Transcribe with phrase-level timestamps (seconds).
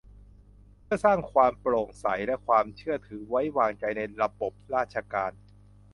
[0.83, 5.31] เพื่อสร้างความโปร่งใสและความเชื่อถือไว้วางใจในระบบราชการ